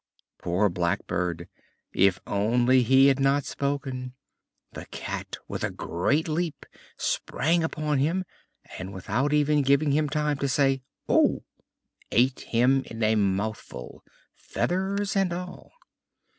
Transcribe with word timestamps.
Poor 0.39 0.67
Blackbird! 0.67 1.47
If 1.93 2.19
only 2.25 2.81
he 2.81 3.05
had 3.05 3.19
not 3.19 3.45
spoken! 3.45 4.15
The 4.71 4.87
Cat, 4.87 5.37
with 5.47 5.63
a 5.63 5.69
great 5.69 6.27
leap, 6.27 6.65
sprang 6.97 7.63
upon 7.63 7.99
him, 7.99 8.25
and 8.79 8.95
without 8.95 9.31
even 9.31 9.61
giving 9.61 9.91
him 9.91 10.09
time 10.09 10.37
to 10.39 10.49
say 10.49 10.81
"Oh!" 11.07 11.43
ate 12.11 12.39
him 12.39 12.81
in 12.87 13.03
a 13.03 13.13
mouthful, 13.13 14.03
feathers 14.33 15.15
and 15.15 15.31
all. 15.31 15.71